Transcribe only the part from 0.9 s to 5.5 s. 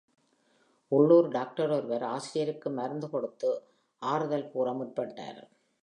உள்ளூர் டாக்டர் ஒருவர், ஆசிரியருக்கு மருந்து கொடுத்து, ஆறுதல் கூற முற்பட்டார்.